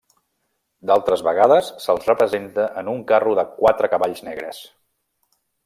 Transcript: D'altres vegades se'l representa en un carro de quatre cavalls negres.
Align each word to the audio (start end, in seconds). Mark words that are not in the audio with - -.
D'altres 0.91 1.23
vegades 1.27 1.69
se'l 1.83 2.01
representa 2.05 2.65
en 2.83 2.91
un 2.95 3.05
carro 3.13 3.37
de 3.41 3.47
quatre 3.61 3.93
cavalls 3.95 4.25
negres. 4.31 4.67